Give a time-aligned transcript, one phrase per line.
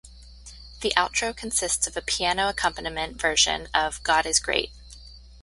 [0.79, 4.71] The outro consists of a piano accompaniment version of "God Is Great".